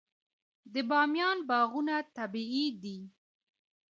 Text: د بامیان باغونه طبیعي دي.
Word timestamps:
د 0.73 0.75
بامیان 0.89 1.37
باغونه 1.49 1.95
طبیعي 2.17 2.65
دي. 2.81 2.99